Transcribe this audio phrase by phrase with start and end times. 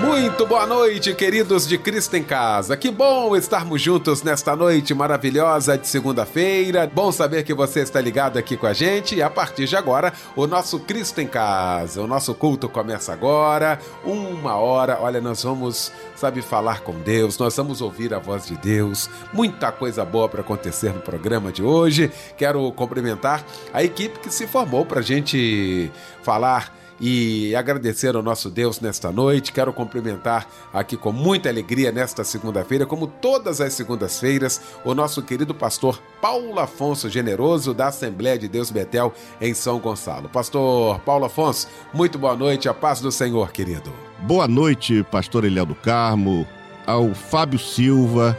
[0.00, 2.76] Muito boa noite, queridos de Cristo em Casa.
[2.76, 6.90] Que bom estarmos juntos nesta noite maravilhosa de segunda-feira.
[6.92, 9.14] Bom saber que você está ligado aqui com a gente.
[9.14, 12.02] E a partir de agora, o nosso Cristo em Casa.
[12.02, 14.98] O nosso culto começa agora, uma hora.
[15.00, 19.08] Olha, nós vamos, sabe, falar com Deus, nós vamos ouvir a voz de Deus.
[19.32, 22.10] Muita coisa boa para acontecer no programa de hoje.
[22.36, 25.90] Quero cumprimentar a equipe que se formou para a gente
[26.22, 29.52] falar e agradecer ao nosso Deus nesta noite.
[29.52, 35.54] Quero cumprimentar aqui com muita alegria nesta segunda-feira, como todas as segundas-feiras, o nosso querido
[35.54, 40.30] pastor Paulo Afonso Generoso, da Assembleia de Deus Betel, em São Gonçalo.
[40.30, 43.92] Pastor Paulo Afonso, muito boa noite, a paz do Senhor, querido.
[44.20, 46.46] Boa noite, pastor Eliel do Carmo,
[46.86, 48.34] ao Fábio Silva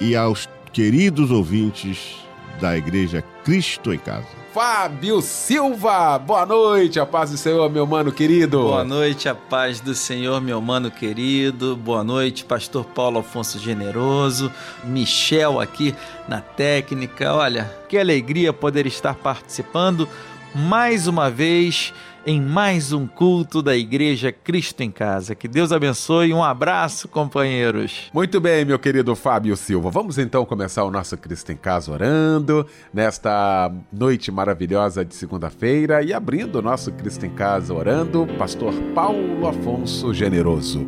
[0.00, 2.19] e aos queridos ouvintes
[2.60, 4.26] da Igreja Cristo em Casa.
[4.52, 6.18] Fábio Silva.
[6.18, 8.62] Boa noite, a paz do Senhor, meu mano querido.
[8.62, 11.76] Boa noite, a paz do Senhor, meu mano querido.
[11.76, 14.52] Boa noite, pastor Paulo Afonso Generoso,
[14.84, 15.94] Michel aqui
[16.28, 17.32] na técnica.
[17.32, 20.08] Olha, que alegria poder estar participando
[20.54, 21.94] mais uma vez
[22.30, 25.34] em mais um culto da Igreja Cristo em Casa.
[25.34, 26.32] Que Deus abençoe.
[26.32, 28.08] Um abraço, companheiros.
[28.14, 29.90] Muito bem, meu querido Fábio Silva.
[29.90, 32.64] Vamos então começar o nosso Cristo em Casa orando
[32.94, 39.48] nesta noite maravilhosa de segunda-feira e abrindo o nosso Cristo em Casa orando, Pastor Paulo
[39.48, 40.86] Afonso Generoso.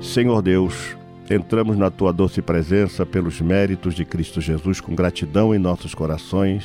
[0.00, 0.96] Senhor Deus,
[1.28, 6.64] Entramos na tua doce presença pelos méritos de Cristo Jesus com gratidão em nossos corações,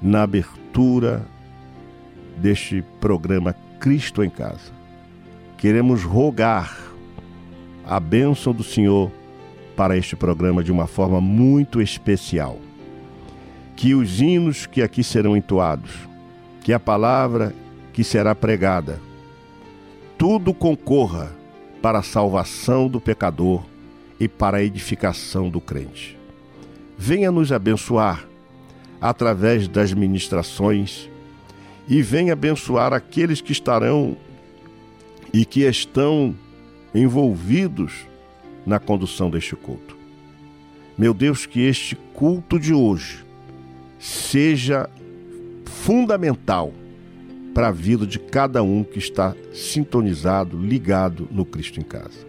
[0.00, 1.24] na abertura
[2.36, 4.70] deste programa Cristo em Casa.
[5.56, 6.76] Queremos rogar
[7.86, 9.10] a bênção do Senhor
[9.74, 12.58] para este programa de uma forma muito especial.
[13.74, 15.92] Que os hinos que aqui serão entoados,
[16.62, 17.54] que a palavra
[17.94, 19.00] que será pregada,
[20.18, 21.30] tudo concorra
[21.82, 23.64] para a salvação do pecador
[24.18, 26.18] e para a edificação do crente.
[26.98, 28.26] Venha nos abençoar
[29.00, 31.08] através das ministrações
[31.88, 34.16] e venha abençoar aqueles que estarão
[35.32, 36.34] e que estão
[36.94, 38.06] envolvidos
[38.64, 39.96] na condução deste culto.
[40.96, 43.24] Meu Deus, que este culto de hoje
[43.98, 44.88] seja
[45.66, 46.72] fundamental
[47.56, 52.26] para a vida de cada um que está sintonizado, ligado no Cristo em Casa.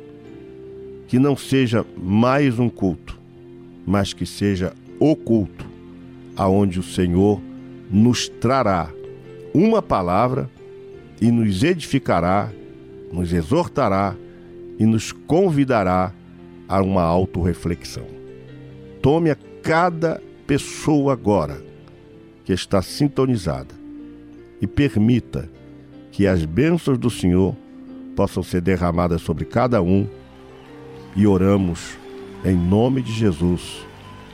[1.05, 3.19] Que não seja mais um culto,
[3.85, 5.66] mas que seja o culto
[6.33, 7.41] aonde o Senhor
[7.91, 8.89] nos trará
[9.53, 10.49] uma palavra
[11.19, 12.49] e nos edificará,
[13.11, 14.16] nos exortará
[14.79, 16.13] e nos convidará
[16.69, 18.07] a uma autorreflexão.
[19.01, 21.61] Tome a cada pessoa agora
[22.45, 23.76] que está sintonizada
[24.62, 25.50] e permita
[26.12, 27.56] que as bênçãos do Senhor
[28.16, 30.07] possam ser derramadas sobre cada um
[31.16, 31.97] e oramos
[32.44, 33.85] em nome de Jesus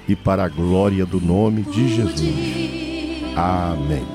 [0.07, 3.33] e para a glória do nome de Jesus.
[3.35, 4.06] Amém.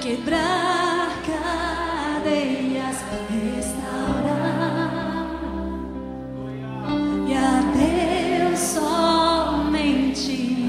[0.00, 2.96] Quebrar cadeias,
[3.30, 4.92] restaurar
[7.28, 7.60] e a
[8.50, 9.96] Deus somente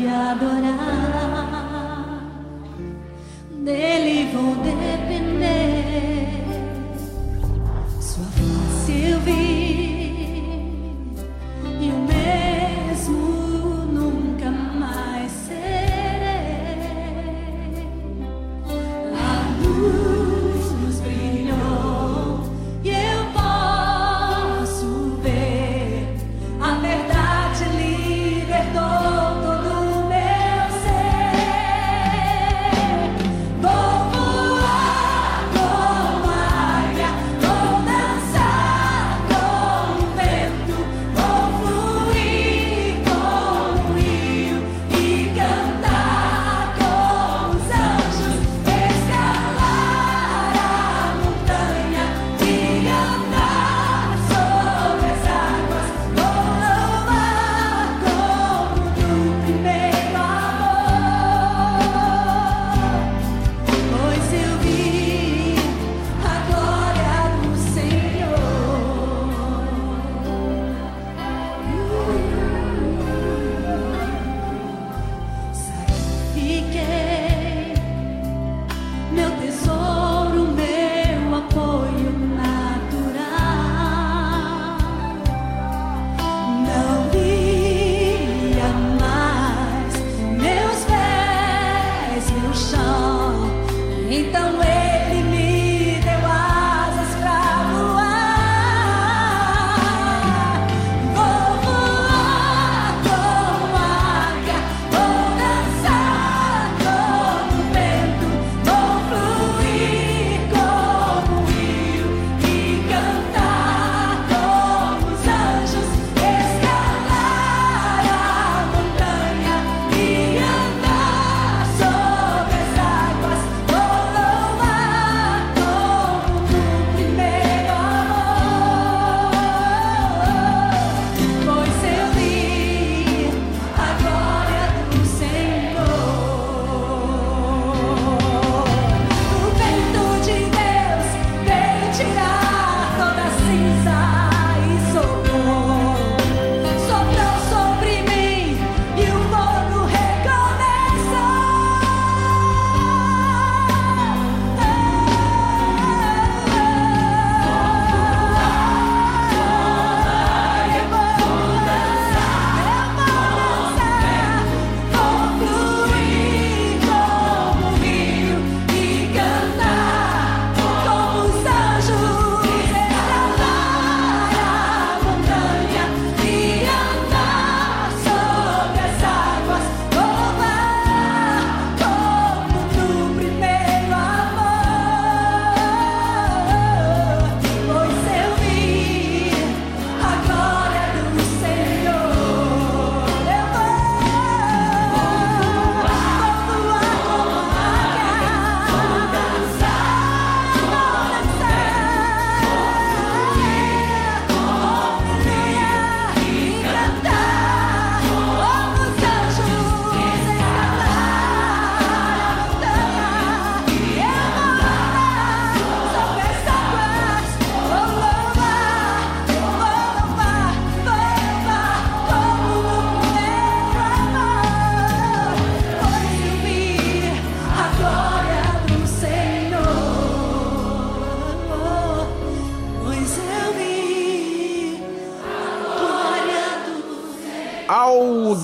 [0.07, 0.92] adorar
[3.63, 5.12] dele vou depender.
[76.85, 77.22] ser.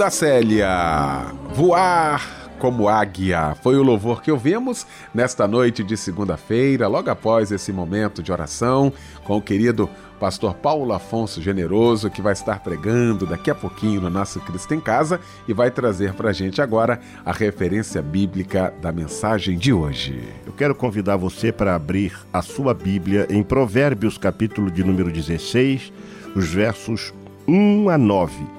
[0.10, 1.26] Célia.
[1.54, 3.56] Voar como águia.
[3.64, 8.92] Foi o louvor que ouvimos nesta noite de segunda-feira, logo após esse momento de oração,
[9.24, 9.90] com o querido
[10.20, 14.82] pastor Paulo Afonso Generoso, que vai estar pregando daqui a pouquinho no nosso Cristo em
[14.82, 20.22] Casa e vai trazer para a gente agora a referência bíblica da mensagem de hoje.
[20.46, 25.94] Eu quero convidar você para abrir a sua Bíblia em Provérbios, capítulo de número 16,
[26.36, 27.14] os versos
[27.48, 28.59] 1 a 9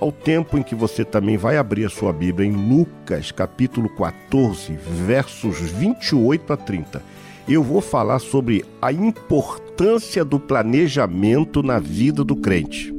[0.00, 4.72] ao tempo em que você também vai abrir a sua Bíblia em Lucas, capítulo 14,
[4.74, 7.02] versos 28 a 30.
[7.48, 12.94] Eu vou falar sobre a importância do planejamento na vida do crente.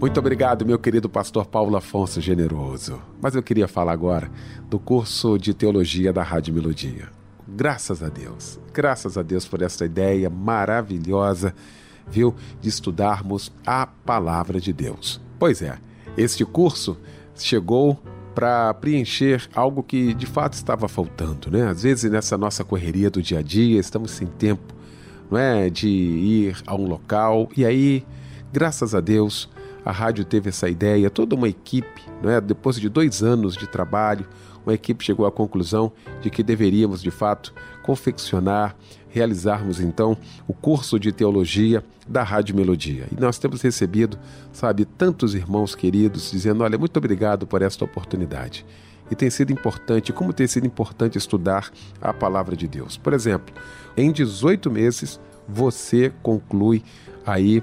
[0.00, 3.00] Muito obrigado, meu querido pastor Paulo Afonso Generoso.
[3.20, 4.28] Mas eu queria falar agora
[4.68, 7.08] do curso de teologia da Rádio Melodia.
[7.46, 11.54] Graças a Deus, graças a Deus por essa ideia maravilhosa
[12.08, 15.20] viu, de estudarmos a palavra de Deus.
[15.38, 15.78] Pois é,
[16.16, 16.98] este curso
[17.34, 17.98] chegou
[18.34, 21.68] para preencher algo que de fato estava faltando, né?
[21.68, 24.74] Às vezes nessa nossa correria do dia a dia, estamos sem tempo,
[25.30, 28.04] não é, de ir a um local e aí,
[28.52, 29.48] graças a Deus,
[29.84, 32.40] a rádio teve essa ideia, toda uma equipe, não é?
[32.40, 34.26] Depois de dois anos de trabalho,
[34.64, 38.76] uma equipe chegou à conclusão de que deveríamos de fato confeccionar
[39.12, 40.16] realizarmos então
[40.48, 43.06] o curso de teologia da Rádio Melodia.
[43.16, 44.18] E nós temos recebido,
[44.52, 48.66] sabe, tantos irmãos queridos dizendo: olha, muito obrigado por esta oportunidade.
[49.10, 52.96] E tem sido importante, como tem sido importante estudar a palavra de Deus.
[52.96, 53.54] Por exemplo,
[53.96, 56.82] em 18 meses você conclui
[57.26, 57.62] aí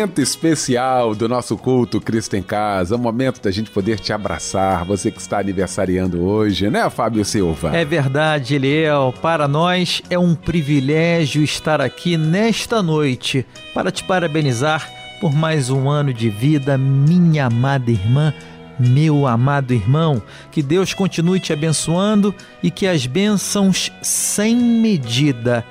[0.00, 4.82] momento especial do nosso culto Cristo em Casa, o momento da gente poder te abraçar,
[4.86, 7.76] você que está aniversariando hoje, né, Fábio Silva?
[7.76, 9.12] É verdade, Eliel.
[9.20, 14.90] Para nós é um privilégio estar aqui nesta noite para te parabenizar
[15.20, 18.32] por mais um ano de vida, minha amada irmã.
[18.78, 25.62] Meu amado irmão, que Deus continue te abençoando e que as bênçãos sem medida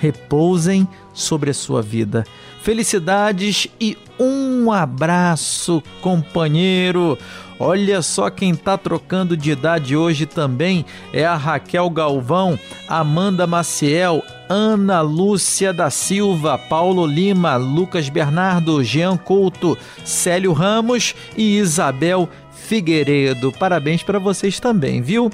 [0.00, 2.24] repousem sobre a sua vida.
[2.68, 7.16] Felicidades e um abraço, companheiro.
[7.58, 14.22] Olha só quem tá trocando de idade hoje também é a Raquel Galvão, Amanda Maciel,
[14.50, 23.50] Ana Lúcia da Silva, Paulo Lima, Lucas Bernardo, Jean Couto, Célio Ramos e Isabel Figueiredo.
[23.50, 25.30] Parabéns para vocês também, viu?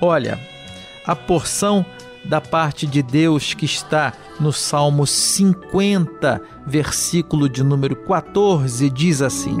[0.00, 0.40] Olha,
[1.06, 1.84] a porção
[2.24, 9.56] da parte de Deus que está no Salmo 50, versículo de número 14, diz assim: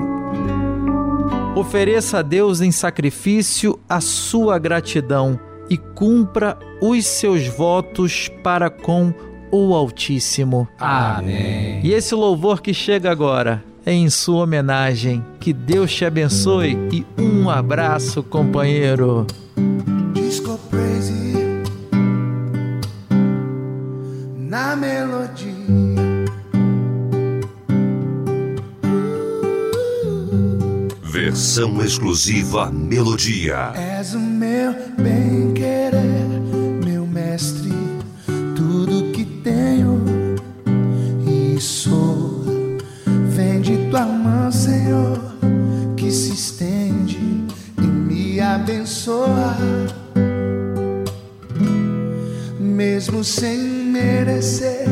[1.54, 5.38] Ofereça a Deus em sacrifício a sua gratidão
[5.68, 9.12] e cumpra os seus votos para com
[9.50, 10.66] o Altíssimo.
[10.78, 11.80] Amém.
[11.84, 15.24] E esse louvor que chega agora é em sua homenagem.
[15.38, 19.26] Que Deus te abençoe e um abraço, companheiro.
[24.52, 25.56] Na melodia.
[31.02, 33.72] Versão exclusiva Melodia.
[33.74, 36.28] És o meu bem-querer,
[36.84, 37.72] meu mestre,
[38.54, 40.04] tudo que tenho
[41.26, 42.44] e sou.
[43.34, 45.18] Vem de tua mão, Senhor,
[45.96, 47.18] que se estende
[47.78, 49.56] e me abençoa.
[52.60, 54.86] Mesmo sem merecer.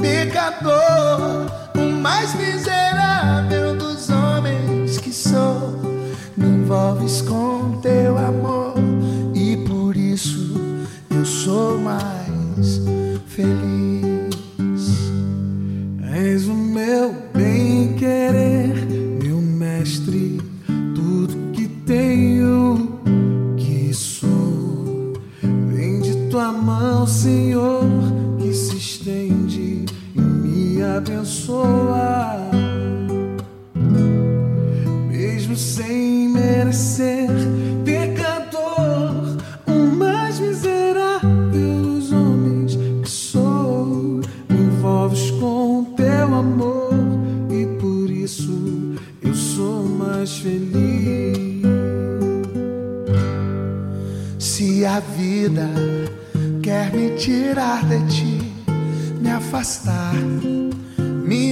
[0.00, 5.78] Pecador, o mais miserável dos homens que sou.
[6.36, 7.59] Me envolves com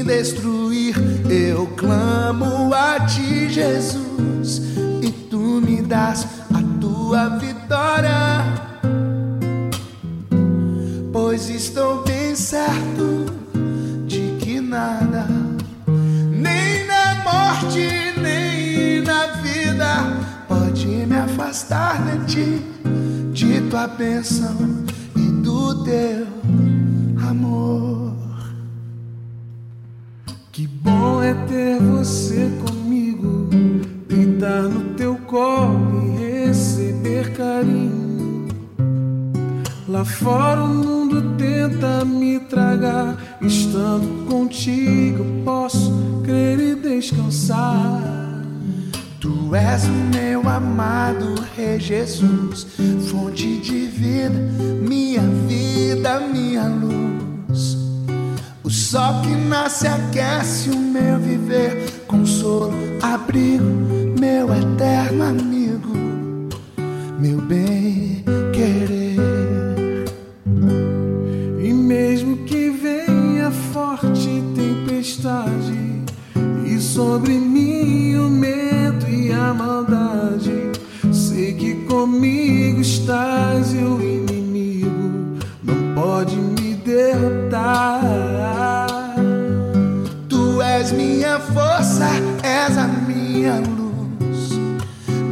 [0.08, 0.96] destruir,
[1.28, 4.62] eu clamo a ti, Jesus,
[5.02, 8.42] e tu me das a tua vitória.
[11.12, 13.26] Pois estou bem certo
[14.06, 15.26] de que nada,
[15.86, 17.86] nem na morte,
[18.18, 22.62] nem na vida, pode me afastar de ti,
[23.34, 24.56] de tua bênção
[25.14, 26.26] e do teu
[27.28, 27.87] amor.
[31.28, 33.50] É ter você comigo,
[34.08, 38.48] deitar no teu colo e receber carinho.
[39.86, 48.02] Lá fora o mundo tenta me tragar, estando contigo posso crer e descansar.
[49.20, 52.66] Tu és o meu amado Rei Jesus,
[53.10, 54.38] fonte de vida,
[54.80, 57.17] minha vida, minha luz.
[58.90, 63.62] Sol que nasce aquece o meu viver, consolo, abrigo,
[64.18, 65.92] meu eterno amigo,
[67.18, 69.18] meu bem querer.
[71.62, 76.04] E mesmo que venha forte tempestade,
[76.64, 80.72] e sobre mim o medo e a maldade,
[81.12, 85.36] sei que comigo estás e o inimigo.
[85.62, 88.00] Não pode me derrotar.
[90.28, 92.08] Tu és minha força,
[92.42, 94.50] és a minha luz,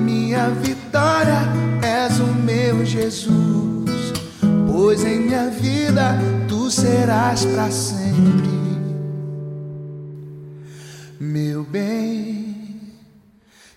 [0.05, 1.41] minha vitória,
[1.83, 4.13] és o meu Jesus,
[4.71, 8.57] pois em minha vida tu serás para sempre,
[11.19, 12.55] meu bem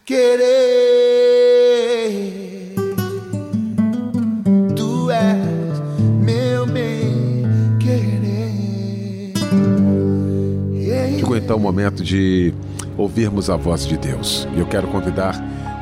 [0.06, 0.79] querer.
[11.50, 12.54] Então o momento de
[12.96, 14.48] ouvirmos a voz de Deus.
[14.56, 15.34] E eu quero convidar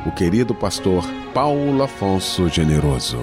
[0.06, 3.18] o querido pastor Paulo Afonso Generoso.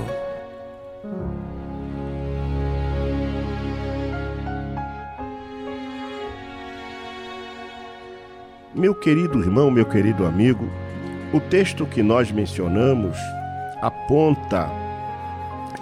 [8.76, 10.70] Meu querido irmão, meu querido amigo,
[11.34, 13.18] o texto que nós mencionamos
[13.82, 14.70] aponta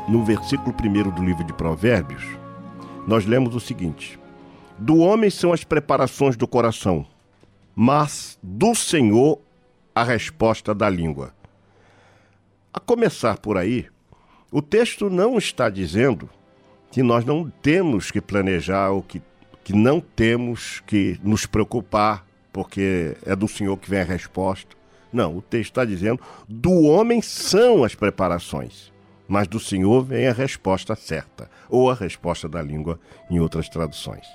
[0.08, 2.24] no versículo 1 do livro de Provérbios.
[3.05, 4.17] Nós lemos o seguinte:
[4.77, 7.05] Do homem são as preparações do coração,
[7.75, 9.39] mas do Senhor
[9.93, 11.33] a resposta da língua.
[12.73, 13.87] A começar por aí,
[14.51, 16.29] o texto não está dizendo
[16.91, 19.21] que nós não temos que planejar ou que,
[19.63, 24.75] que não temos que nos preocupar, porque é do Senhor que vem a resposta.
[25.11, 28.91] Não, o texto está dizendo: do homem são as preparações,
[29.27, 32.99] mas do Senhor vem a resposta certa, ou a resposta da língua
[33.29, 34.25] em outras traduções.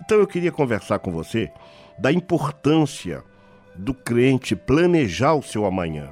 [0.00, 1.50] Então eu queria conversar com você
[1.98, 3.22] da importância
[3.74, 6.10] do crente planejar o seu amanhã.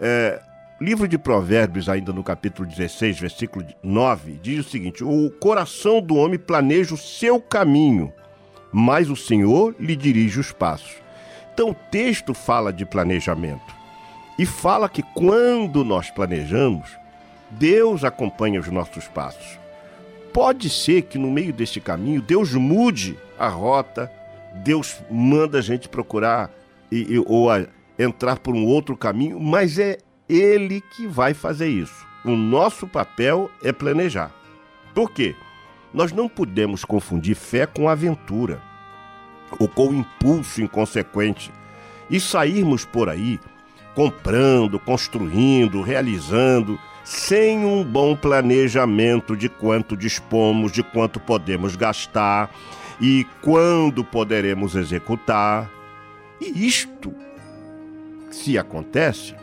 [0.00, 0.40] É,
[0.80, 6.16] livro de Provérbios, ainda no capítulo 16, versículo 9, diz o seguinte: O coração do
[6.16, 8.12] homem planeja o seu caminho,
[8.72, 10.96] mas o Senhor lhe dirige os passos.
[11.52, 13.74] Então o texto fala de planejamento
[14.38, 16.96] e fala que quando nós planejamos,
[17.50, 19.57] Deus acompanha os nossos passos.
[20.38, 24.08] Pode ser que no meio deste caminho Deus mude a rota,
[24.62, 26.48] Deus manda a gente procurar
[26.92, 27.66] e, e- ou a-
[27.98, 29.98] entrar por um outro caminho, mas é
[30.28, 32.06] Ele que vai fazer isso.
[32.24, 34.30] O nosso papel é planejar.
[34.94, 35.34] Por quê?
[35.92, 38.62] Nós não podemos confundir fé com aventura
[39.58, 41.50] ou com impulso inconsequente
[42.08, 43.40] e sairmos por aí
[43.92, 52.54] comprando, construindo, realizando, sem um bom planejamento de quanto dispomos, de quanto podemos gastar
[53.00, 55.70] e quando poderemos executar.
[56.38, 57.14] E isto,
[58.30, 59.34] se acontece,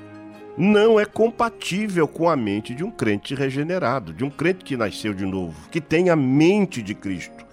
[0.55, 5.11] não é compatível com a mente de um crente regenerado, de um crente que nasceu
[5.11, 7.43] de novo, que tem a mente de Cristo.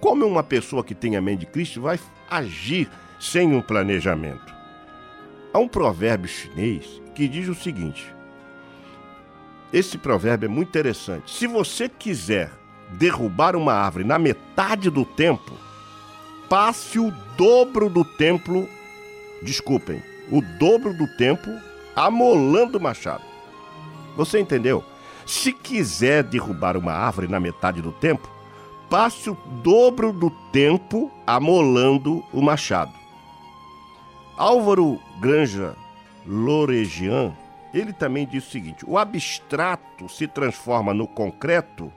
[0.00, 1.96] como uma pessoa que tem a mente de Cristo vai
[2.28, 4.52] agir sem um planejamento?
[5.54, 8.12] Há um provérbio chinês que diz o seguinte:
[9.72, 11.30] esse provérbio é muito interessante.
[11.30, 12.52] Se você quiser
[12.90, 15.52] derrubar uma árvore na metade do tempo,
[16.48, 18.68] passe o dobro do tempo,
[19.42, 21.50] desculpem, o dobro do tempo
[21.94, 23.22] amolando o machado.
[24.16, 24.84] Você entendeu?
[25.24, 28.28] Se quiser derrubar uma árvore na metade do tempo,
[28.88, 32.92] passe o dobro do tempo amolando o machado.
[34.36, 35.76] Álvaro Granja
[36.26, 37.32] Loregian
[37.72, 41.92] ele também diz o seguinte: o abstrato se transforma no concreto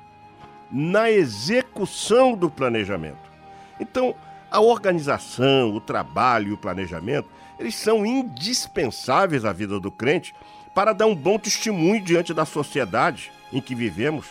[0.71, 3.31] na execução do planejamento.
[3.79, 4.15] Então,
[4.49, 10.33] a organização, o trabalho e o planejamento, eles são indispensáveis à vida do crente
[10.73, 14.27] para dar um bom testemunho diante da sociedade em que vivemos,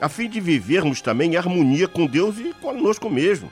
[0.00, 3.50] a fim de vivermos também em harmonia com Deus e conosco mesmo,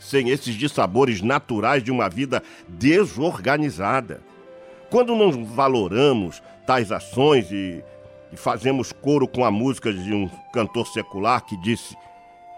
[0.00, 4.22] sem esses dissabores naturais de uma vida desorganizada.
[4.90, 7.82] Quando não valoramos tais ações e,
[8.32, 11.96] e fazemos coro com a música de um cantor secular que disse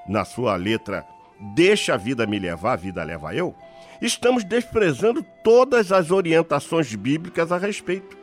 [0.07, 1.07] na sua letra:
[1.55, 3.55] Deixa a vida me levar, a vida leva eu,
[4.01, 8.17] estamos desprezando todas as orientações bíblicas a respeito,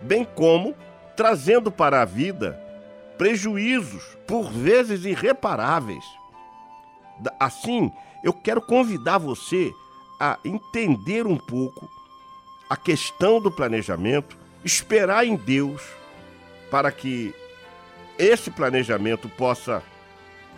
[0.00, 0.74] bem como
[1.16, 2.60] trazendo para a vida
[3.18, 6.04] prejuízos, por vezes irreparáveis.
[7.38, 7.90] Assim,
[8.24, 9.70] eu quero convidar você
[10.18, 11.88] a entender um pouco
[12.72, 15.82] a questão do planejamento, esperar em Deus
[16.70, 17.34] para que
[18.18, 19.82] esse planejamento possa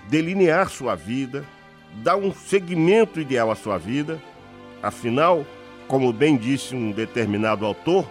[0.09, 1.45] delinear sua vida,
[2.05, 4.23] dar um segmento ideal à sua vida.
[4.81, 5.45] Afinal,
[5.89, 8.09] como bem disse um determinado autor,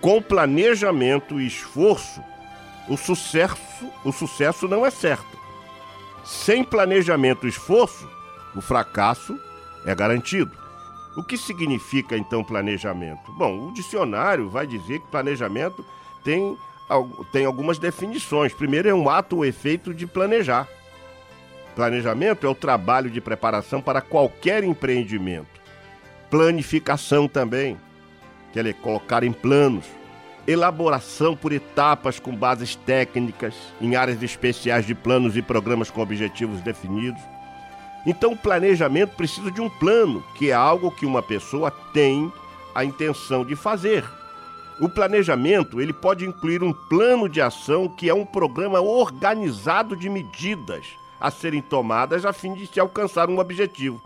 [0.00, 2.20] com planejamento e esforço,
[2.88, 5.38] o sucesso, o sucesso não é certo.
[6.24, 8.10] Sem planejamento e esforço,
[8.56, 9.38] o fracasso
[9.84, 10.65] é garantido.
[11.16, 13.32] O que significa então planejamento?
[13.32, 15.82] Bom, o dicionário vai dizer que planejamento
[16.22, 16.58] tem,
[17.32, 18.52] tem algumas definições.
[18.52, 20.68] Primeiro, é um ato ou efeito de planejar.
[21.74, 25.48] Planejamento é o trabalho de preparação para qualquer empreendimento.
[26.28, 27.78] Planificação também,
[28.52, 29.86] que é colocar em planos.
[30.46, 36.60] Elaboração por etapas com bases técnicas em áreas especiais de planos e programas com objetivos
[36.60, 37.20] definidos
[38.06, 42.32] então, o planejamento precisa de um plano, que é algo que uma pessoa tem
[42.72, 44.04] a intenção de fazer.
[44.78, 50.08] O planejamento, ele pode incluir um plano de ação que é um programa organizado de
[50.08, 50.86] medidas
[51.20, 54.00] a serem tomadas a fim de se alcançar um objetivo.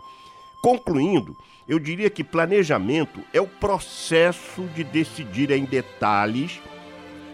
[0.63, 1.37] Concluindo,
[1.67, 6.59] eu diria que planejamento é o processo de decidir em detalhes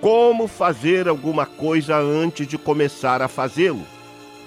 [0.02, 3.86] como fazer alguma coisa antes de começar a fazê-lo,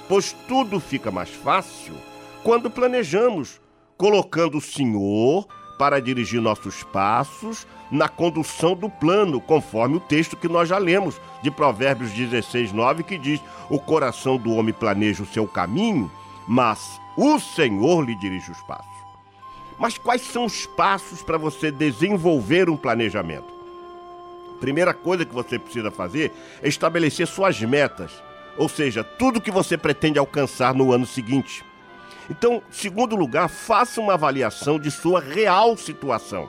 [0.09, 1.95] pois tudo fica mais fácil
[2.43, 3.61] quando planejamos,
[3.97, 5.47] colocando o Senhor
[5.79, 11.21] para dirigir nossos passos na condução do plano, conforme o texto que nós já lemos
[11.43, 16.11] de Provérbios 16, 9, que diz: O coração do homem planeja o seu caminho,
[16.47, 18.87] mas o Senhor lhe dirige os passos.
[19.79, 23.51] Mas quais são os passos para você desenvolver um planejamento?
[24.61, 26.31] Primeira coisa que você precisa fazer
[26.63, 28.13] é estabelecer suas metas,
[28.59, 31.65] ou seja, tudo que você pretende alcançar no ano seguinte.
[32.31, 36.49] Então, segundo lugar, faça uma avaliação de sua real situação,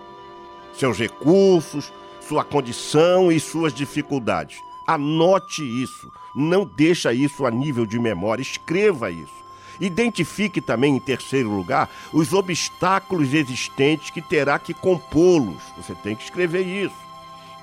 [0.73, 1.91] seus recursos,
[2.21, 4.59] sua condição e suas dificuldades.
[4.87, 9.41] Anote isso, não deixa isso a nível de memória, escreva isso.
[9.79, 15.63] Identifique também, em terceiro lugar, os obstáculos existentes que terá que compô-los.
[15.75, 17.01] Você tem que escrever isso.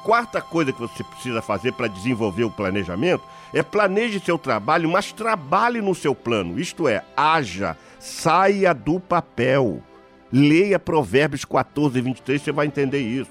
[0.02, 5.12] Quarta coisa que você precisa fazer para desenvolver o planejamento é planeje seu trabalho, mas
[5.12, 6.58] trabalhe no seu plano.
[6.58, 9.82] Isto é, haja, Saia do papel.
[10.32, 13.30] Leia Provérbios 14 e 23, você vai entender isso.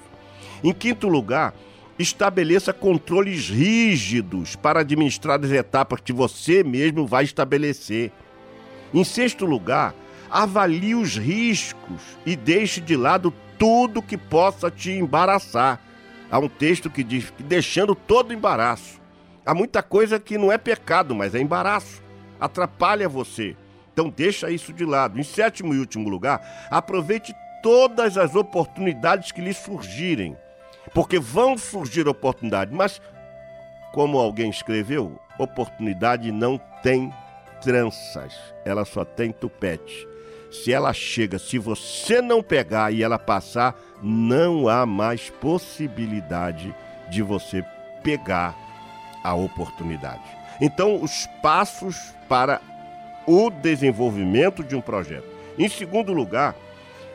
[0.62, 1.54] Em quinto lugar,
[1.98, 8.12] estabeleça controles rígidos para administrar as etapas que você mesmo vai estabelecer.
[8.92, 9.94] Em sexto lugar,
[10.30, 15.80] avalie os riscos e deixe de lado tudo que possa te embaraçar.
[16.30, 19.00] Há um texto que diz que deixando todo embaraço.
[19.46, 22.02] Há muita coisa que não é pecado, mas é embaraço.
[22.38, 23.56] Atrapalha você.
[23.98, 25.18] Então deixa isso de lado.
[25.18, 30.36] Em sétimo e último lugar, aproveite todas as oportunidades que lhe surgirem.
[30.94, 33.02] Porque vão surgir oportunidades, mas
[33.92, 37.12] como alguém escreveu, oportunidade não tem
[37.60, 40.06] tranças, ela só tem tupete.
[40.52, 46.72] Se ela chega, se você não pegar e ela passar, não há mais possibilidade
[47.10, 47.64] de você
[48.04, 48.56] pegar
[49.24, 50.22] a oportunidade.
[50.60, 52.60] Então, os passos para
[53.28, 55.26] o desenvolvimento de um projeto.
[55.58, 56.56] Em segundo lugar,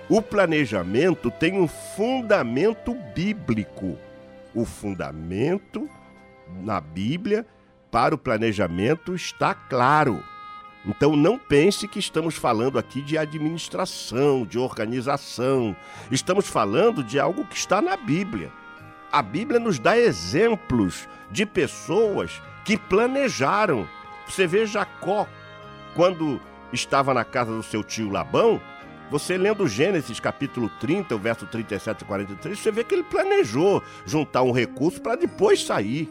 [0.07, 3.97] o planejamento tem um fundamento bíblico.
[4.53, 5.89] O fundamento
[6.61, 7.47] na Bíblia
[7.89, 10.23] para o planejamento está claro.
[10.85, 15.75] Então não pense que estamos falando aqui de administração, de organização.
[16.11, 18.51] Estamos falando de algo que está na Bíblia.
[19.11, 23.87] A Bíblia nos dá exemplos de pessoas que planejaram.
[24.27, 25.27] Você vê Jacó,
[25.95, 28.59] quando estava na casa do seu tio Labão,
[29.11, 33.83] você lendo Gênesis capítulo 30, o verso 37 e 43, você vê que ele planejou
[34.05, 36.09] juntar um recurso para depois sair.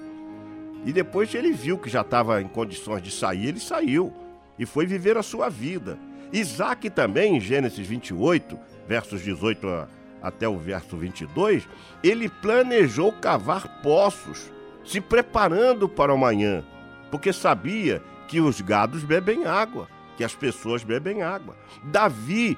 [0.85, 4.13] E depois ele viu que já estava em condições de sair, ele saiu
[4.59, 5.99] e foi viver a sua vida.
[6.33, 9.89] Isaac também, em Gênesis 28, versos 18 a,
[10.23, 11.69] até o verso 22,
[12.03, 14.51] ele planejou cavar poços,
[14.85, 16.65] se preparando para o amanhã,
[17.11, 21.55] porque sabia que os gados bebem água, que as pessoas bebem água.
[21.83, 22.57] Davi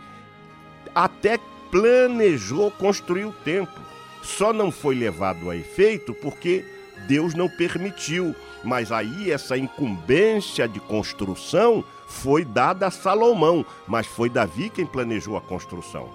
[0.95, 1.37] até
[1.69, 3.83] planejou construir o templo,
[4.23, 6.65] só não foi levado a efeito porque
[7.09, 8.37] Deus não permitiu.
[8.63, 15.37] Mas aí essa incumbência de construção foi dada a Salomão, mas foi Davi quem planejou
[15.37, 16.09] a construção.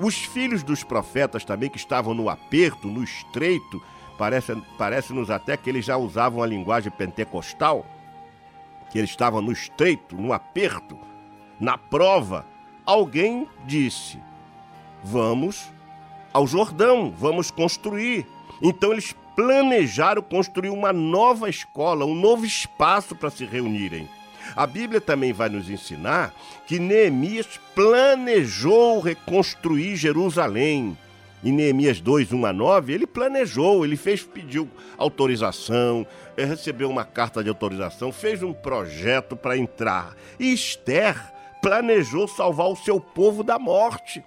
[0.00, 3.80] Os filhos dos profetas também que estavam no aperto, no estreito,
[4.18, 7.86] parece-nos parece até que eles já usavam a linguagem pentecostal,
[8.96, 10.98] que eles estavam no estreito, no aperto,
[11.60, 12.46] na prova.
[12.86, 14.18] Alguém disse:
[15.04, 15.70] Vamos
[16.32, 18.26] ao Jordão, vamos construir.
[18.62, 24.08] Então eles planejaram construir uma nova escola, um novo espaço para se reunirem.
[24.56, 26.32] A Bíblia também vai nos ensinar
[26.66, 30.96] que Neemias planejou reconstruir Jerusalém.
[31.46, 36.04] Em Neemias 2, 1 a 9, ele planejou, ele fez, pediu autorização,
[36.36, 40.16] eh, recebeu uma carta de autorização, fez um projeto para entrar.
[40.40, 41.14] E Esther
[41.62, 44.24] planejou salvar o seu povo da morte.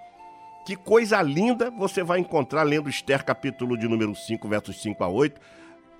[0.66, 5.10] Que coisa linda você vai encontrar lendo Esther, capítulo de número 5, versos 5 a
[5.10, 5.42] 8,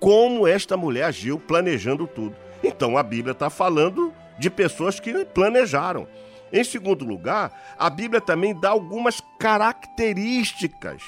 [0.00, 2.34] como esta mulher agiu planejando tudo.
[2.64, 6.08] Então a Bíblia está falando de pessoas que planejaram.
[6.52, 11.02] Em segundo lugar, a Bíblia também dá algumas características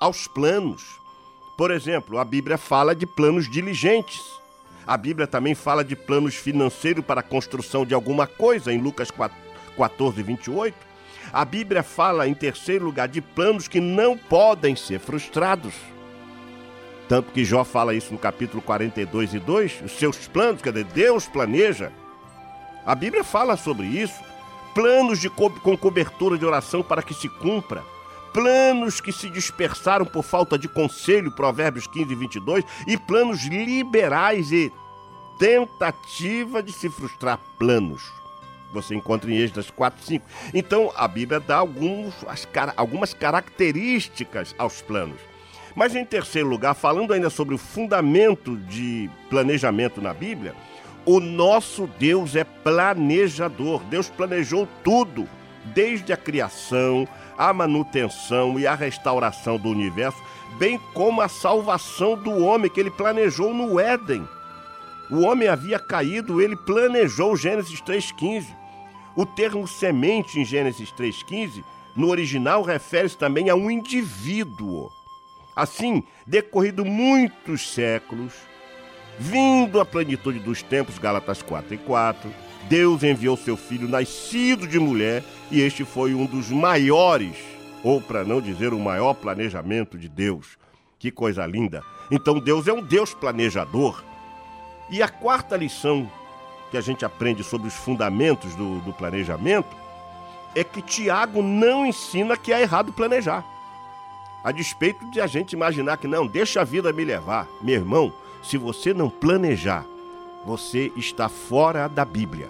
[0.00, 0.82] aos planos.
[1.56, 4.20] Por exemplo, a Bíblia fala de planos diligentes.
[4.86, 9.10] A Bíblia também fala de planos financeiros para a construção de alguma coisa, em Lucas
[9.76, 10.74] 14, 28.
[11.32, 15.74] A Bíblia fala, em terceiro lugar, de planos que não podem ser frustrados.
[17.08, 20.86] Tanto que Jó fala isso no capítulo 42 e 2, os seus planos, quer dizer,
[20.86, 21.92] Deus planeja.
[22.86, 24.29] A Bíblia fala sobre isso.
[24.74, 27.82] Planos de co com cobertura de oração para que se cumpra.
[28.32, 32.64] Planos que se dispersaram por falta de conselho, Provérbios 15 e 22.
[32.86, 34.72] E planos liberais e
[35.38, 38.20] tentativa de se frustrar planos
[38.72, 40.26] você encontra em Êxodo 4, 5.
[40.54, 45.20] Então, a Bíblia dá alguns, as, algumas características aos planos.
[45.74, 50.54] Mas, em terceiro lugar, falando ainda sobre o fundamento de planejamento na Bíblia,
[51.04, 53.82] o nosso Deus é planejador.
[53.84, 55.28] Deus planejou tudo,
[55.74, 60.18] desde a criação, a manutenção e a restauração do universo,
[60.58, 64.26] bem como a salvação do homem que ele planejou no Éden.
[65.10, 68.46] O homem havia caído, ele planejou Gênesis 3,15.
[69.16, 71.64] O termo semente em Gênesis 3,15,
[71.96, 74.88] no original, refere-se também a um indivíduo.
[75.56, 78.32] Assim, decorrido muitos séculos,
[79.20, 82.32] vindo à plenitude dos tempos, Gálatas 4 e 4,
[82.70, 87.36] Deus enviou seu filho nascido de mulher, e este foi um dos maiores,
[87.84, 90.56] ou para não dizer o maior planejamento de Deus.
[90.98, 91.84] Que coisa linda!
[92.10, 94.02] Então Deus é um Deus planejador.
[94.88, 96.10] E a quarta lição
[96.70, 99.76] que a gente aprende sobre os fundamentos do, do planejamento
[100.54, 103.44] é que Tiago não ensina que é errado planejar.
[104.42, 107.46] A despeito de a gente imaginar que não, deixa a vida me levar.
[107.60, 109.84] Meu irmão, se você não planejar,
[110.44, 112.48] você está fora da Bíblia.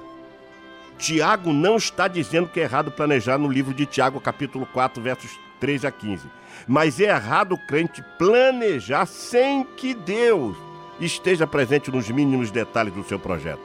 [0.98, 5.38] Tiago não está dizendo que é errado planejar no livro de Tiago, capítulo 4, versos
[5.58, 6.28] 3 a 15.
[6.68, 10.56] Mas é errado o crente planejar sem que Deus
[11.00, 13.62] esteja presente nos mínimos detalhes do seu projeto.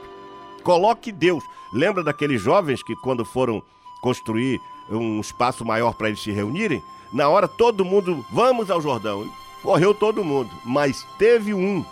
[0.62, 1.44] Coloque Deus.
[1.72, 3.62] Lembra daqueles jovens que, quando foram
[4.00, 9.30] construir um espaço maior para eles se reunirem, na hora todo mundo, vamos ao Jordão.
[9.62, 11.84] Correu todo mundo, mas teve um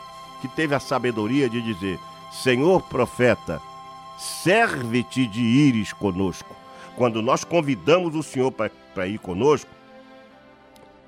[0.44, 1.98] que teve a sabedoria de dizer:
[2.30, 3.62] Senhor profeta,
[4.18, 6.54] serve-te de ires conosco.
[6.96, 9.70] Quando nós convidamos o Senhor para ir conosco,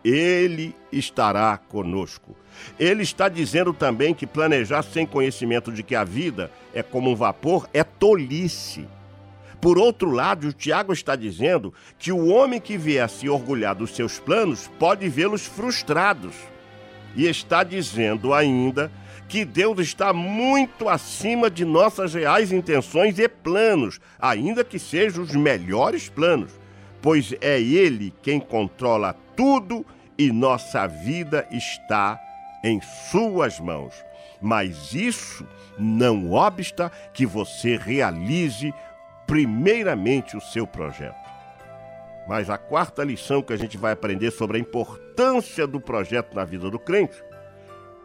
[0.03, 2.35] ele estará conosco.
[2.79, 7.14] Ele está dizendo também que planejar sem conhecimento de que a vida é como um
[7.14, 8.88] vapor é tolice.
[9.61, 13.94] Por outro lado, o Tiago está dizendo que o homem que vier se orgulhar dos
[13.94, 16.35] seus planos pode vê-los frustrados.
[17.14, 18.90] E está dizendo ainda
[19.28, 25.34] que Deus está muito acima de nossas reais intenções e planos, ainda que sejam os
[25.34, 26.52] melhores planos,
[27.02, 29.84] pois é Ele quem controla tudo
[30.16, 32.20] e nossa vida está
[32.62, 33.94] em Suas mãos.
[34.40, 35.46] Mas isso
[35.78, 38.72] não obsta que você realize
[39.26, 41.26] primeiramente o seu projeto.
[42.28, 46.44] Mas a quarta lição que a gente vai aprender sobre a importância do projeto na
[46.44, 47.22] vida do crente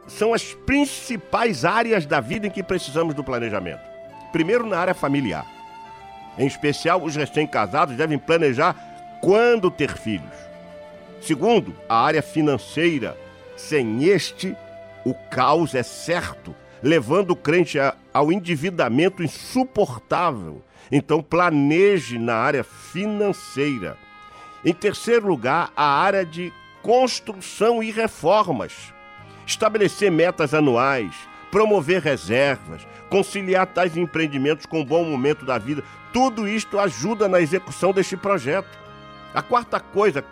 [0.08, 3.82] são as principais áreas da vida em que precisamos do planejamento.
[4.32, 5.46] Primeiro, na área familiar.
[6.38, 8.76] Em especial, os recém-casados devem planejar
[9.22, 10.36] quando ter filhos.
[11.22, 13.18] Segundo, a área financeira.
[13.56, 14.56] Sem este,
[15.06, 17.78] o caos é certo, levando o crente
[18.14, 20.64] ao endividamento insuportável.
[20.92, 23.98] Então, planeje na área financeira.
[24.66, 28.92] Em terceiro lugar, a área de construção e reformas
[29.46, 31.14] estabelecer metas anuais,
[31.52, 37.42] promover reservas, conciliar tais empreendimentos com o bom momento da vida, tudo isto ajuda na
[37.42, 38.80] execução deste projeto.
[39.34, 40.24] A quarta coisa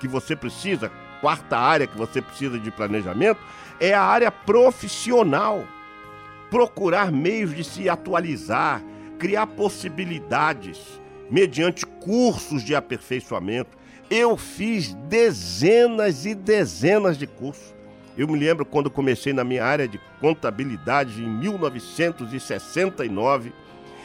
[0.00, 3.40] que você precisa, quarta área que você precisa de planejamento,
[3.78, 5.64] é a área profissional.
[6.50, 8.82] Procurar meios de se atualizar,
[9.18, 13.78] criar possibilidades mediante cursos de aperfeiçoamento.
[14.10, 17.74] Eu fiz dezenas e dezenas de cursos.
[18.16, 23.52] Eu me lembro quando comecei na minha área de contabilidade em 1969,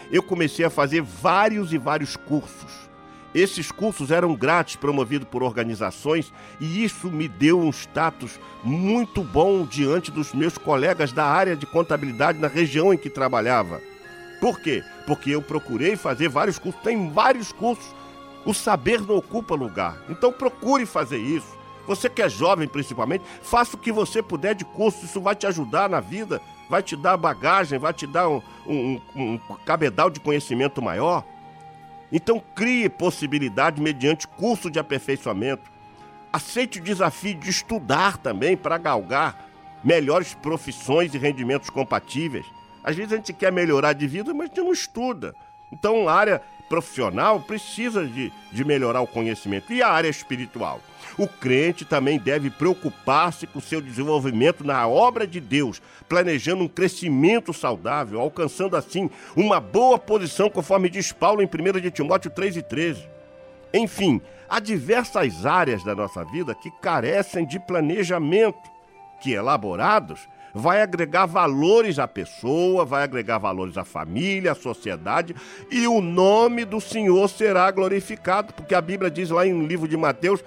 [0.10, 2.88] eu comecei a fazer vários e vários cursos.
[3.36, 9.63] Esses cursos eram grátis, promovidos por organizações, e isso me deu um status muito bom
[9.65, 13.82] diante dos meus colegas da área de contabilidade na região em que trabalhava.
[14.39, 14.84] Por quê?
[15.06, 17.93] Porque eu procurei fazer vários cursos, tem vários cursos.
[18.46, 20.02] O saber não ocupa lugar.
[20.10, 21.57] Então procure fazer isso.
[21.88, 25.47] Você que é jovem principalmente, faça o que você puder de curso, isso vai te
[25.47, 30.19] ajudar na vida, vai te dar bagagem, vai te dar um, um, um cabedal de
[30.19, 31.23] conhecimento maior.
[32.12, 35.71] Então crie possibilidade mediante curso de aperfeiçoamento.
[36.32, 39.47] Aceite o desafio de estudar também para galgar
[39.84, 42.45] melhores profissões e rendimentos compatíveis.
[42.84, 45.34] Às vezes a gente quer melhorar de vida, mas a gente não estuda.
[45.71, 49.71] Então a área profissional precisa de, de melhorar o conhecimento.
[49.71, 50.82] E a área espiritual?
[51.17, 57.54] O crente também deve preocupar-se com seu desenvolvimento na obra de Deus, planejando um crescimento
[57.54, 62.62] saudável, alcançando assim uma boa posição, conforme diz Paulo em 1 de Timóteo 3 e
[62.62, 63.08] 13.
[63.74, 68.70] Enfim, há diversas áreas da nossa vida que carecem de planejamento,
[69.22, 75.36] que elaborados vai agregar valores à pessoa, vai agregar valores à família, à sociedade,
[75.70, 79.96] e o nome do Senhor será glorificado, porque a Bíblia diz lá no livro de
[79.96, 80.43] Mateus,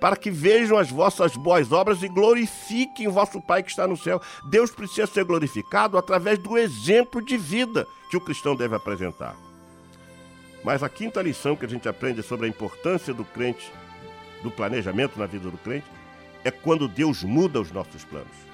[0.00, 3.96] para que vejam as vossas boas obras e glorifiquem o vosso Pai que está no
[3.96, 4.20] céu.
[4.50, 9.36] Deus precisa ser glorificado através do exemplo de vida que o cristão deve apresentar.
[10.62, 13.72] Mas a quinta lição que a gente aprende sobre a importância do crente,
[14.42, 15.86] do planejamento na vida do crente,
[16.44, 18.53] é quando Deus muda os nossos planos.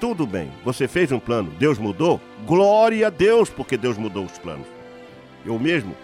[0.00, 2.20] Tudo bem, você fez um plano, Deus mudou?
[2.46, 4.66] Glória a Deus, porque Deus mudou os planos.
[5.44, 5.94] Eu mesmo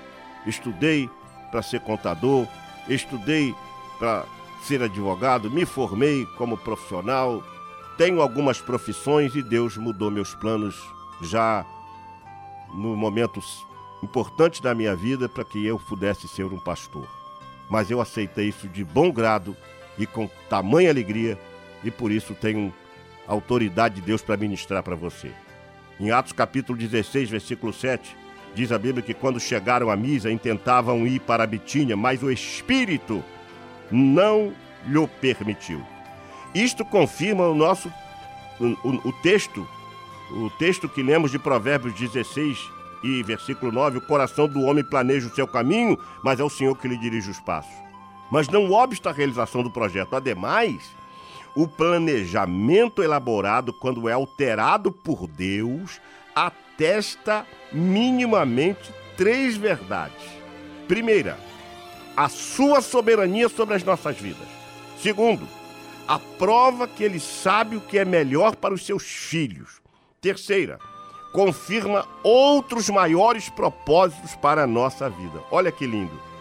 [0.45, 1.09] estudei
[1.53, 2.49] para ser contador,
[2.89, 3.55] estudei
[3.99, 4.25] para
[4.65, 7.41] ser advogado, me formei como profissional,
[7.97, 10.75] tenho algumas profissões e Deus mudou meus planos
[11.23, 11.65] já
[12.75, 13.41] no momento
[14.03, 17.07] importante da minha vida para que eu pudesse ser um pastor.
[17.71, 19.57] Mas eu aceitei isso de bom grado
[19.97, 21.39] e com tamanha alegria
[21.85, 22.75] e por isso tenho
[23.27, 25.31] autoridade de Deus para ministrar para você.
[25.99, 28.17] Em Atos capítulo 16, versículo 7,
[28.55, 32.31] diz a Bíblia que quando chegaram a Misa, intentavam ir para a Bitínia, mas o
[32.31, 33.23] Espírito
[33.91, 34.53] não
[34.87, 35.83] lhe permitiu.
[36.55, 37.93] Isto confirma o nosso
[38.61, 39.67] o, o, o texto,
[40.31, 42.59] o texto que lemos de Provérbios 16
[43.03, 46.77] e versículo 9, o coração do homem planeja o seu caminho, mas é o Senhor
[46.77, 47.75] que lhe dirige os passos.
[48.31, 50.17] Mas não obsta a realização do projeto.
[50.17, 50.91] Ademais,
[51.55, 56.01] o planejamento elaborado, quando é alterado por Deus,
[56.35, 60.25] atesta minimamente três verdades.
[60.89, 61.39] Primeira,
[62.17, 64.49] a sua soberania sobre as nossas vidas.
[65.01, 65.47] Segundo,
[66.07, 69.81] a prova que ele sabe o que é melhor para os seus filhos.
[70.21, 70.79] Terceira,
[71.33, 75.41] confirma outros maiores propósitos para a nossa vida.
[75.51, 76.34] Olha que lindo.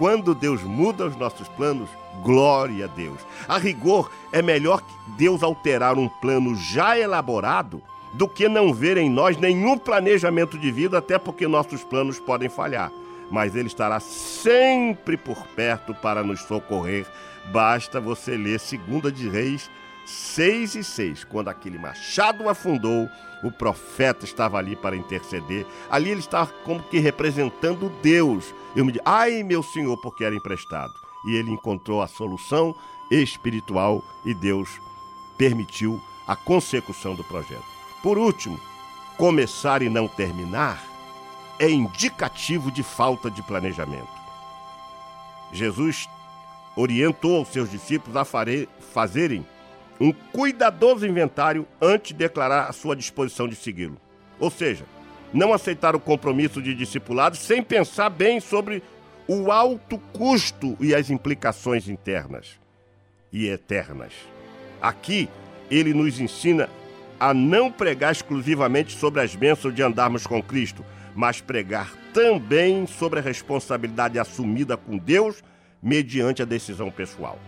[0.00, 1.90] Quando Deus muda os nossos planos,
[2.22, 3.18] Glória a Deus.
[3.46, 4.82] A rigor, é melhor
[5.18, 7.82] Deus alterar um plano já elaborado
[8.14, 12.48] do que não ver em nós nenhum planejamento de vida, até porque nossos planos podem
[12.48, 12.90] falhar.
[13.30, 17.06] mas Ele estará sempre por perto para nos socorrer.
[17.52, 19.70] Basta você ler 2 de Reis
[20.10, 21.24] 6 e 6.
[21.24, 23.08] Quando aquele machado afundou,
[23.42, 25.66] o profeta estava ali para interceder.
[25.90, 28.54] Ali ele estava como que representando Deus.
[28.74, 30.92] Eu me disse, ai meu Senhor, porque era emprestado.
[31.26, 32.74] E ele encontrou a solução
[33.10, 34.68] espiritual e Deus
[35.36, 37.64] permitiu a consecução do projeto.
[38.02, 38.58] Por último,
[39.16, 40.82] começar e não terminar
[41.58, 44.08] é indicativo de falta de planejamento.
[45.52, 46.08] Jesus
[46.76, 49.46] orientou aos seus discípulos a fazerem
[50.00, 54.00] um cuidadoso inventário antes de declarar a sua disposição de segui-lo.
[54.38, 54.84] Ou seja,
[55.32, 58.82] não aceitar o compromisso de discipulado sem pensar bem sobre
[59.28, 62.58] o alto custo e as implicações internas
[63.32, 64.12] e eternas.
[64.80, 65.28] Aqui,
[65.70, 66.68] ele nos ensina
[67.18, 70.84] a não pregar exclusivamente sobre as bênçãos de andarmos com Cristo,
[71.14, 75.42] mas pregar também sobre a responsabilidade assumida com Deus
[75.82, 77.38] mediante a decisão pessoal.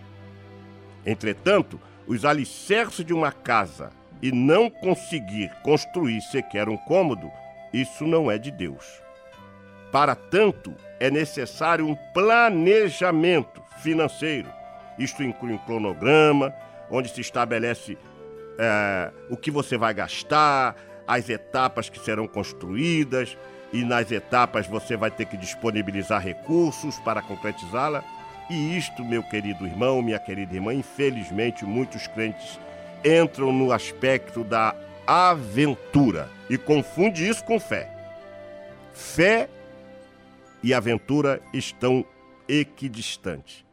[1.05, 3.89] Entretanto, os alicerces de uma casa
[4.21, 7.29] e não conseguir construir sequer um cômodo,
[7.73, 9.01] isso não é de Deus.
[9.91, 14.49] Para tanto, é necessário um planejamento financeiro.
[14.97, 16.53] Isto inclui um cronograma,
[16.89, 17.97] onde se estabelece
[18.57, 20.75] é, o que você vai gastar,
[21.07, 23.37] as etapas que serão construídas,
[23.71, 28.03] e nas etapas você vai ter que disponibilizar recursos para concretizá-la.
[28.49, 32.59] E isto, meu querido irmão, minha querida irmã, infelizmente muitos crentes
[33.03, 34.75] entram no aspecto da
[35.05, 37.89] aventura e confunde isso com fé.
[38.93, 39.49] Fé
[40.61, 42.05] e aventura estão
[42.47, 43.65] equidistantes.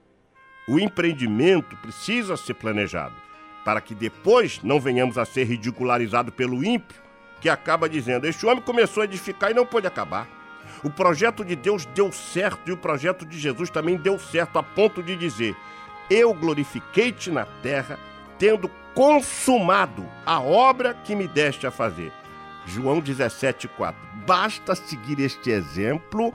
[0.69, 3.15] O empreendimento precisa ser planejado
[3.65, 7.01] para que depois não venhamos a ser ridicularizados pelo ímpio
[7.41, 10.40] que acaba dizendo: Este homem começou a edificar e não pôde acabar.
[10.83, 14.63] O projeto de Deus deu certo e o projeto de Jesus também deu certo, a
[14.63, 15.55] ponto de dizer:
[16.09, 17.99] Eu glorifiquei-te na terra,
[18.39, 22.13] tendo consumado a obra que me deste a fazer.
[22.67, 23.95] João 17,4.
[24.27, 26.33] Basta seguir este exemplo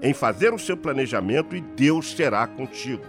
[0.00, 3.04] em fazer o seu planejamento e Deus será contigo.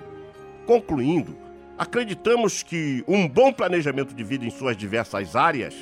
[0.65, 1.37] Concluindo,
[1.77, 5.75] acreditamos que um bom planejamento de vida em suas diversas áreas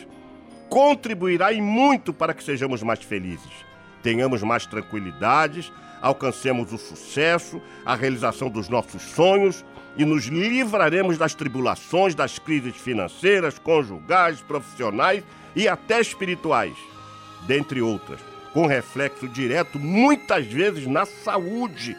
[0.70, 3.67] contribuirá em muito para que sejamos mais felizes
[4.08, 5.70] tenhamos mais tranquilidades,
[6.02, 9.66] alcancemos o sucesso, a realização dos nossos sonhos
[9.98, 16.78] e nos livraremos das tribulações, das crises financeiras, conjugais, profissionais e até espirituais,
[17.46, 18.22] dentre outras,
[18.54, 21.94] com reflexo direto muitas vezes na saúde,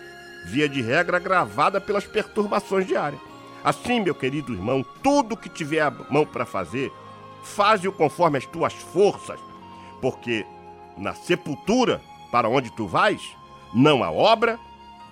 [0.47, 3.21] via de regra gravada pelas perturbações diárias.
[3.63, 6.91] Assim, meu querido irmão, tudo que tiver a mão para fazer,
[7.43, 9.39] faze-o conforme as tuas forças,
[10.01, 10.47] porque
[10.99, 13.21] na sepultura para onde tu vais,
[13.73, 14.59] não há obra,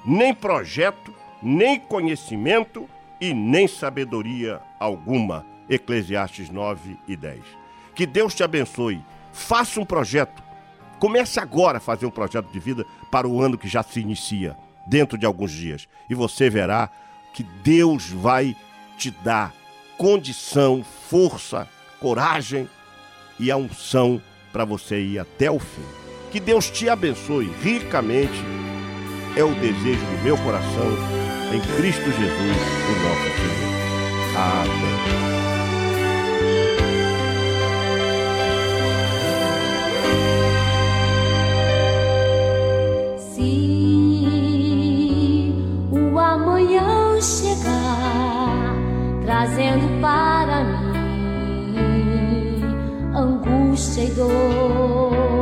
[0.05, 2.89] nem projeto, nem conhecimento
[3.21, 5.45] e nem sabedoria alguma.
[5.69, 7.41] Eclesiastes 9 e 10.
[7.95, 9.03] Que Deus te abençoe.
[9.33, 10.43] Faça um projeto.
[10.99, 14.57] Comece agora a fazer um projeto de vida para o ano que já se inicia,
[14.87, 15.89] dentro de alguns dias.
[16.09, 16.89] E você verá
[17.35, 18.57] que Deus vai
[18.97, 19.53] te dar
[19.99, 21.69] condição, força,
[22.01, 22.69] coragem
[23.39, 24.21] e a unção
[24.57, 25.85] para você ir até o fim.
[26.33, 28.43] Que Deus te abençoe ricamente.
[29.37, 30.97] É o desejo do meu coração
[31.53, 32.57] em Cristo Jesus,
[32.89, 33.77] o nosso Senhor.
[34.35, 34.97] Amém.
[43.35, 43.53] Se
[45.93, 48.75] o amanhã chegar,
[49.23, 50.76] trazendo para mim
[53.77, 55.36] angústia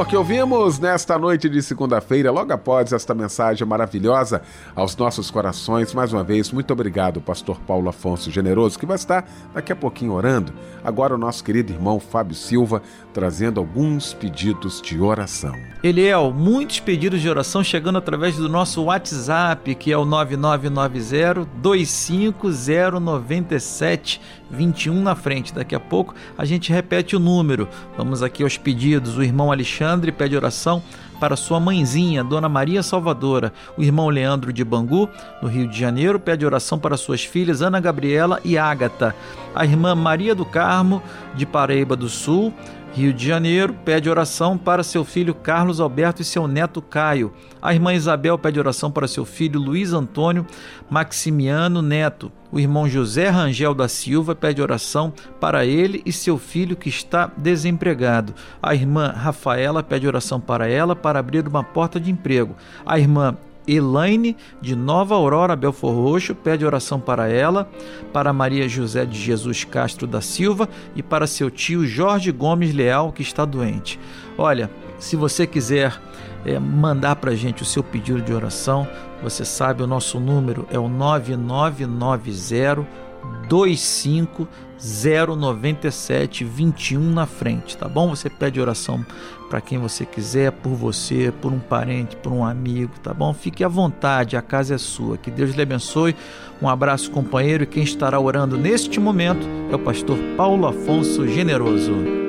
[0.00, 4.42] louvor que ouvimos nesta noite de segunda-feira, logo após esta mensagem maravilhosa
[4.74, 5.92] aos nossos corações.
[5.92, 10.12] Mais uma vez, muito obrigado, Pastor Paulo Afonso Generoso, que vai estar daqui a pouquinho
[10.12, 10.52] orando.
[10.82, 12.82] Agora, o nosso querido irmão Fábio Silva
[13.12, 15.54] trazendo alguns pedidos de oração.
[15.82, 24.20] Eliel, muitos pedidos de oração chegando através do nosso WhatsApp, que é o 9990 25097
[24.50, 25.54] 21 na frente.
[25.54, 27.68] Daqui a pouco a gente repete o número.
[27.96, 29.16] Vamos aqui aos pedidos.
[29.16, 30.82] O irmão Alexandre pede oração
[31.20, 33.52] para sua mãezinha, Dona Maria Salvadora.
[33.76, 35.08] O irmão Leandro de Bangu,
[35.42, 39.14] no Rio de Janeiro, pede oração para suas filhas Ana Gabriela e Ágata.
[39.54, 41.02] A irmã Maria do Carmo,
[41.34, 42.52] de Paraíba do Sul,
[42.92, 47.32] Rio de Janeiro, pede oração para seu filho Carlos Alberto e seu neto Caio.
[47.60, 50.46] A irmã Isabel pede oração para seu filho Luiz Antônio
[50.88, 52.32] Maximiano Neto.
[52.52, 57.30] O irmão José Rangel da Silva pede oração para ele e seu filho que está
[57.36, 58.34] desempregado.
[58.62, 62.56] A irmã Rafaela pede oração para ela para abrir uma porta de emprego.
[62.84, 63.36] A irmã
[63.68, 67.68] Elaine, de Nova Aurora, Belfor Roxo, pede oração para ela,
[68.12, 73.12] para Maria José de Jesus Castro da Silva e para seu tio Jorge Gomes Leal,
[73.12, 74.00] que está doente.
[74.36, 74.70] Olha,
[75.00, 76.00] se você quiser
[76.44, 78.88] é, mandar para a gente o seu pedido de oração,
[79.22, 83.10] você sabe, o nosso número é o 9990
[83.48, 88.10] 25097 21 na frente, tá bom?
[88.10, 89.04] Você pede oração
[89.50, 93.34] para quem você quiser, por você, por um parente, por um amigo, tá bom?
[93.34, 95.18] Fique à vontade, a casa é sua.
[95.18, 96.14] Que Deus lhe abençoe.
[96.62, 102.19] Um abraço, companheiro, e quem estará orando neste momento é o pastor Paulo Afonso Generoso.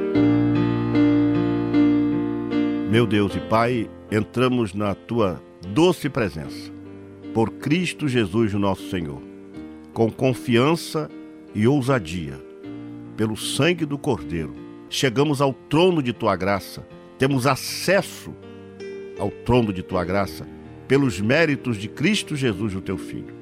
[2.92, 6.70] Meu Deus e Pai, entramos na tua doce presença,
[7.34, 9.22] por Cristo Jesus, nosso Senhor,
[9.94, 11.10] com confiança
[11.56, 12.38] e ousadia,
[13.16, 14.54] pelo sangue do Cordeiro.
[14.90, 16.86] Chegamos ao trono de tua graça
[17.22, 18.34] temos acesso
[19.20, 20.48] ao trono de tua graça
[20.88, 23.36] pelos méritos de Cristo Jesus, o teu Filho.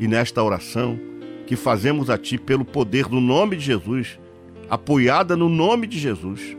[0.00, 0.98] E nesta oração
[1.46, 4.18] que fazemos a ti pelo poder do nome de Jesus,
[4.68, 6.56] apoiada no nome de Jesus,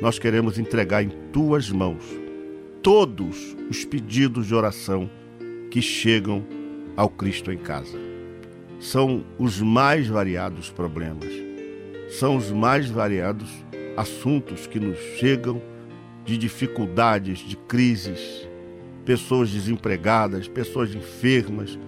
[0.00, 2.04] nós queremos entregar em tuas mãos
[2.82, 5.10] todos os pedidos de oração
[5.70, 6.44] que chegam
[6.96, 7.98] ao Cristo em casa.
[8.78, 11.32] São os mais variados problemas,
[12.10, 13.48] são os mais variados
[13.96, 15.62] assuntos que nos chegam
[16.24, 18.46] de dificuldades, de crises,
[19.04, 21.78] pessoas desempregadas, pessoas enfermas.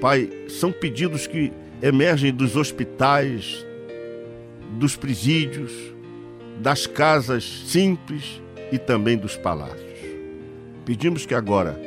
[0.00, 1.52] Pai, são pedidos que
[1.82, 3.66] emergem dos hospitais,
[4.78, 5.72] dos presídios,
[6.60, 8.40] das casas simples
[8.72, 9.98] e também dos palácios.
[10.84, 11.80] Pedimos que agora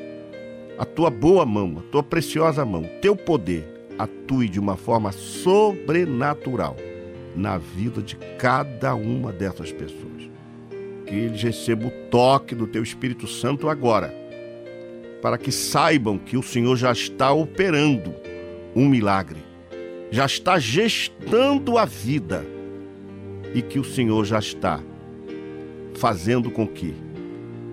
[0.78, 3.66] a tua boa mão, a tua preciosa mão, teu poder
[3.98, 6.78] atue de uma forma sobrenatural
[7.36, 10.10] na vida de cada uma dessas pessoas
[11.10, 14.14] que eles recebam o toque do teu Espírito Santo agora,
[15.24, 18.14] para que saibam que o Senhor já está operando
[18.76, 19.40] um milagre,
[20.12, 22.46] já está gestando a vida
[23.54, 24.82] e que o Senhor já está
[25.96, 26.94] fazendo com que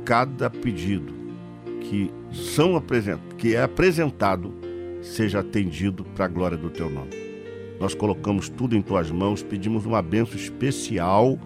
[0.05, 1.14] cada pedido
[1.81, 2.83] que são
[3.39, 4.53] que é apresentado
[5.03, 7.11] seja atendido para a glória do teu nome.
[7.79, 11.39] Nós colocamos tudo em tuas mãos, pedimos uma benção especial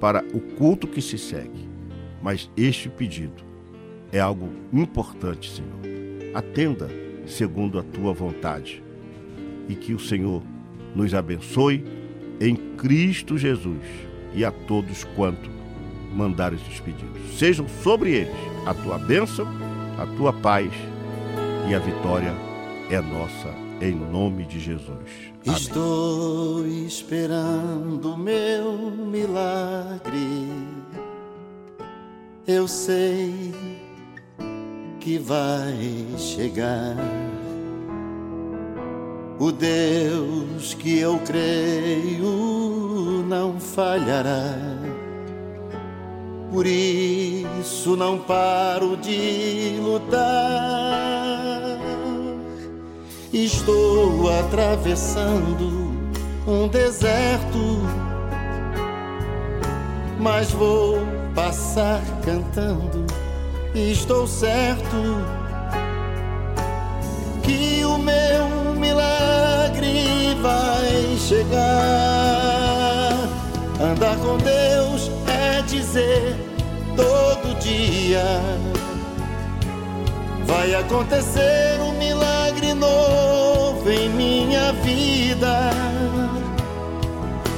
[0.00, 1.68] para o culto que se segue.
[2.22, 3.44] Mas este pedido
[4.10, 6.34] é algo importante, Senhor.
[6.34, 6.88] Atenda
[7.26, 8.82] segundo a tua vontade
[9.68, 10.42] e que o Senhor
[10.94, 11.84] nos abençoe
[12.40, 13.82] em Cristo Jesus
[14.34, 15.50] e a todos quanto
[16.14, 17.38] mandar esses pedidos.
[17.38, 18.34] Sejam sobre eles
[18.66, 19.46] a tua bênção,
[19.98, 20.72] a tua paz
[21.68, 22.34] e a vitória
[22.90, 25.32] é nossa em nome de Jesus.
[25.46, 25.56] Amém.
[25.58, 30.48] Estou esperando meu milagre.
[32.46, 33.52] Eu sei
[35.00, 35.76] que vai
[36.18, 37.23] chegar.
[39.38, 44.54] O Deus que eu creio não falhará.
[46.50, 50.94] Por isso não paro de lutar
[53.34, 55.92] Estou atravessando
[56.46, 57.80] um deserto,
[60.20, 61.00] mas vou
[61.34, 63.04] passar cantando.
[63.74, 64.86] Estou certo
[67.42, 68.63] que o meu
[71.24, 73.14] chegar.
[73.80, 76.36] Andar com Deus é dizer
[76.94, 78.40] todo dia
[80.44, 85.70] vai acontecer um milagre novo em minha vida.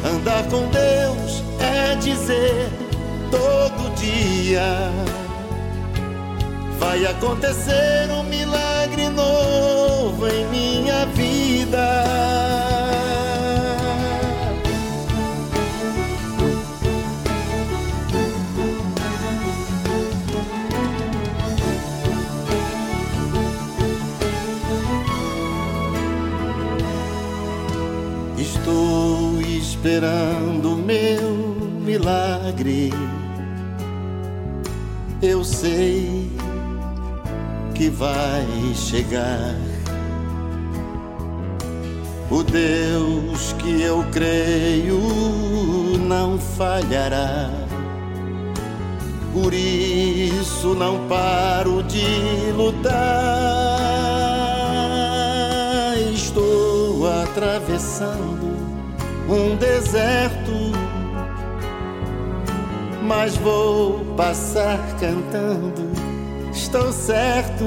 [0.05, 2.71] Andar com Deus é dizer
[3.31, 4.93] todo dia
[6.79, 12.26] vai acontecer um milagre novo em minha vida.
[29.87, 31.30] Esperando o meu
[31.80, 32.93] milagre.
[35.22, 36.28] Eu sei
[37.72, 39.55] que vai chegar.
[42.28, 44.99] O Deus que eu creio
[46.01, 47.49] não falhará.
[49.32, 52.97] Por isso não paro de lutar.
[56.12, 58.36] Estou atravessando
[59.29, 60.72] um deserto,
[63.03, 65.91] mas vou passar cantando.
[66.53, 67.66] Estou certo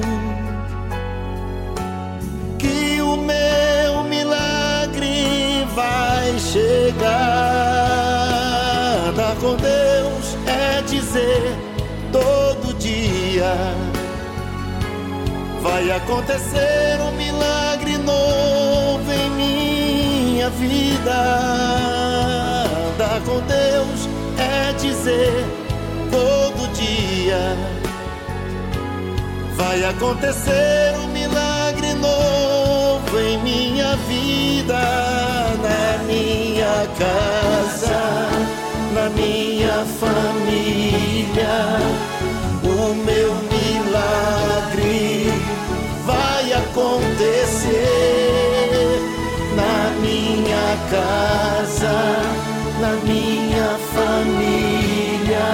[2.58, 7.10] que o meu milagre vai chegar.
[9.08, 11.56] Andar com Deus é dizer
[12.10, 13.54] todo dia.
[15.62, 17.69] Vai acontecer um milagre
[20.40, 21.20] minha vida.
[22.94, 25.44] Andar com Deus é dizer
[26.10, 27.56] todo dia
[29.54, 34.78] vai acontecer um milagre novo em minha vida,
[35.62, 38.30] na minha casa,
[38.94, 41.78] na minha família.
[42.64, 45.30] O meu milagre
[46.06, 48.39] vai acontecer
[50.90, 51.98] casa,
[52.80, 55.48] na minha família.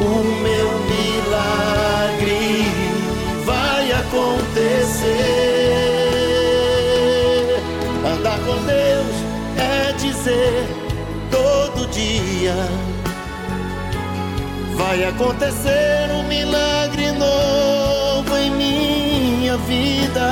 [0.00, 2.44] O meu milagre
[3.44, 5.06] vai acontecer.
[8.04, 9.16] Andar com Deus
[9.58, 10.66] é dizer
[11.30, 12.54] todo dia.
[14.76, 20.26] Vai acontecer um milagre novo em minha vida.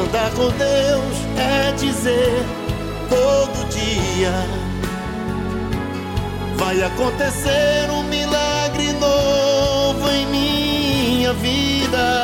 [0.00, 1.13] Andar com Deus
[1.76, 2.42] dizer
[3.08, 4.32] todo dia.
[6.56, 12.23] Vai acontecer um milagre novo em minha vida,